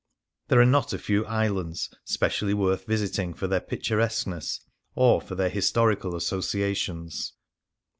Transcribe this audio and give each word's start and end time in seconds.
There 0.47 0.59
are 0.59 0.65
not 0.65 0.93
a 0.93 0.97
few 0.97 1.27
islands 1.27 1.93
specially 2.05 2.55
worth 2.55 2.87
visiting 2.87 3.35
for 3.35 3.45
their 3.45 3.59
picturesqueness 3.61 4.61
or 4.95 5.21
for 5.21 5.35
their 5.35 5.47
historical 5.49 6.13
associa 6.13 6.33
94§ 6.33 6.39
2 6.53 6.57
The 6.57 6.57
Lagoon 6.57 6.75
tions. 7.07 7.33